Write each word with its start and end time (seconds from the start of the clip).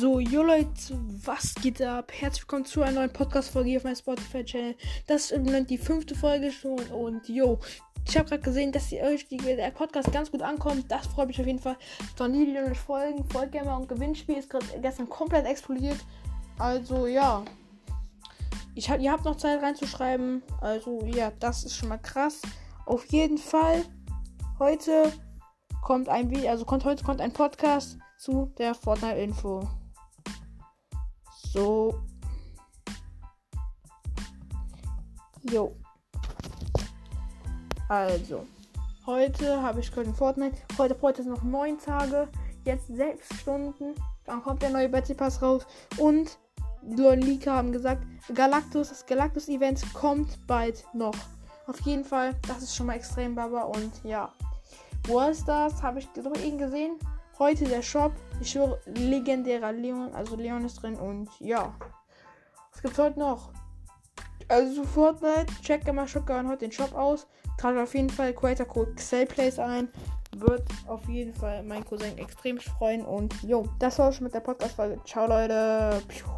So, 0.00 0.20
jo 0.20 0.44
Leute, 0.44 0.96
was 1.24 1.56
geht 1.56 1.82
ab? 1.82 2.12
Herzlich 2.12 2.42
willkommen 2.42 2.64
zu 2.64 2.82
einer 2.82 3.00
neuen 3.00 3.12
Podcast-Folge 3.12 3.78
auf 3.78 3.82
meinem 3.82 3.96
Spotify-Channel. 3.96 4.76
Das 5.08 5.24
ist 5.24 5.30
im 5.32 5.42
Moment 5.42 5.70
die 5.70 5.76
fünfte 5.76 6.14
Folge 6.14 6.52
schon 6.52 6.78
und 6.92 7.28
jo, 7.28 7.58
ich 8.06 8.16
habe 8.16 8.28
gerade 8.28 8.42
gesehen, 8.42 8.70
dass 8.70 8.90
die, 8.90 8.98
der 9.38 9.72
Podcast 9.72 10.12
ganz 10.12 10.30
gut 10.30 10.40
ankommt. 10.42 10.84
Das 10.88 11.08
freut 11.08 11.26
mich 11.26 11.40
auf 11.40 11.46
jeden 11.48 11.58
Fall. 11.58 11.76
Dann 12.16 12.32
die, 12.32 12.46
die 12.46 12.56
euch 12.58 12.78
folgen, 12.78 13.24
folgt 13.28 13.50
gerne 13.50 13.70
mal 13.70 13.76
und 13.78 13.88
Gewinnspiel 13.88 14.36
ist 14.36 14.48
gerade 14.48 14.66
gestern 14.80 15.08
komplett 15.08 15.46
explodiert. 15.46 15.98
Also 16.60 17.08
ja, 17.08 17.44
ich 18.76 18.88
hab, 18.88 19.00
ihr 19.00 19.10
habt 19.10 19.24
noch 19.24 19.36
Zeit 19.36 19.60
reinzuschreiben. 19.60 20.44
Also 20.60 21.02
ja, 21.06 21.32
das 21.40 21.64
ist 21.64 21.74
schon 21.74 21.88
mal 21.88 21.98
krass. 21.98 22.40
Auf 22.86 23.04
jeden 23.06 23.38
Fall, 23.38 23.84
heute 24.60 25.12
kommt 25.82 26.08
ein 26.08 26.30
Video, 26.30 26.50
also 26.50 26.64
kommt 26.64 26.84
heute 26.84 27.02
kommt 27.02 27.20
ein 27.20 27.32
Podcast 27.32 27.98
zu 28.16 28.52
der 28.58 28.76
Fortnite-Info. 28.76 29.68
So. 31.52 32.00
Jo. 35.50 35.74
Also. 37.88 38.46
Heute 39.06 39.62
habe 39.62 39.80
ich 39.80 39.90
gerade 39.90 40.12
Fortnite. 40.12 40.58
Heute, 40.76 40.96
heute 41.00 41.22
sind 41.22 41.32
noch 41.32 41.42
9 41.42 41.78
Tage. 41.78 42.28
Jetzt 42.64 42.88
6 42.88 43.40
Stunden. 43.40 43.94
Dann 44.24 44.42
kommt 44.42 44.60
der 44.60 44.68
neue 44.70 44.90
Battle 44.90 45.14
Pass 45.14 45.40
raus. 45.40 45.66
Und 45.96 46.38
Leute 46.82 47.22
Leaker 47.22 47.54
haben 47.54 47.72
gesagt, 47.72 48.04
Galactus, 48.34 48.90
das 48.90 49.06
Galactus-Event 49.06 49.94
kommt 49.94 50.46
bald 50.46 50.84
noch. 50.92 51.14
Auf 51.66 51.80
jeden 51.80 52.04
Fall, 52.04 52.34
das 52.46 52.62
ist 52.62 52.76
schon 52.76 52.86
mal 52.86 52.96
extrem 52.96 53.34
baba. 53.34 53.62
Und 53.62 54.04
ja. 54.04 54.32
Wallstars 55.06 55.82
habe 55.82 56.00
ich 56.00 56.08
doch 56.08 56.36
eben 56.42 56.58
gesehen. 56.58 56.98
Heute 57.38 57.66
der 57.66 57.82
Shop. 57.82 58.12
Ich 58.40 58.54
höre 58.56 58.78
legendärer 58.86 59.72
Leon. 59.72 60.12
Also 60.12 60.34
Leon 60.36 60.64
ist 60.64 60.82
drin 60.82 60.96
und 60.96 61.28
ja. 61.38 61.72
Was 62.72 62.82
gibt's 62.82 62.98
heute 62.98 63.18
noch? 63.18 63.50
Also 64.48 64.82
Fortnite. 64.82 65.46
Check 65.62 65.86
immer 65.86 66.08
Shotgun 66.08 66.48
heute 66.48 66.60
den 66.60 66.72
Shop 66.72 66.94
aus. 66.94 67.26
Trage 67.58 67.82
auf 67.82 67.94
jeden 67.94 68.10
Fall 68.10 68.32
Creator 68.32 68.66
Code 68.66 68.94
Xellplays 68.94 69.58
ein. 69.58 69.88
Wird 70.36 70.62
auf 70.86 71.08
jeden 71.08 71.34
Fall 71.34 71.62
mein 71.62 71.84
Cousin 71.84 72.18
extrem 72.18 72.58
freuen. 72.58 73.04
Und 73.04 73.34
jo, 73.42 73.68
das 73.78 73.98
war's 73.98 74.16
schon 74.16 74.24
mit 74.24 74.34
der 74.34 74.40
Podcast-Folge. 74.40 75.00
Ciao, 75.04 75.26
Leute. 75.26 76.02
Piu. 76.08 76.37